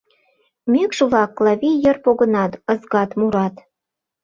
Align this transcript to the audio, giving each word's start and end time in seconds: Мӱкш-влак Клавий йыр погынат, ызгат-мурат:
Мӱкш-влак 0.71 1.31
Клавий 1.37 1.77
йыр 1.83 1.97
погынат, 2.05 2.53
ызгат-мурат: 2.73 3.55